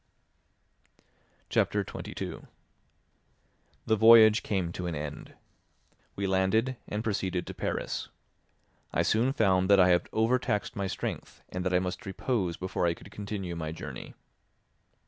Chapter 1.47 1.83
22 1.83 2.47
The 3.85 3.95
voyage 3.95 4.41
came 4.41 4.71
to 4.71 4.87
an 4.87 4.95
end. 4.95 5.35
We 6.15 6.25
landed, 6.25 6.75
and 6.87 7.03
proceeded 7.03 7.45
to 7.45 7.53
Paris. 7.53 8.09
I 8.91 9.03
soon 9.03 9.31
found 9.31 9.69
that 9.69 9.79
I 9.79 9.89
had 9.89 10.09
overtaxed 10.11 10.75
my 10.75 10.87
strength 10.87 11.43
and 11.49 11.63
that 11.63 11.73
I 11.75 11.77
must 11.77 12.07
repose 12.07 12.57
before 12.57 12.87
I 12.87 12.95
could 12.95 13.11
continue 13.11 13.55
my 13.55 13.71
journey. 13.71 14.15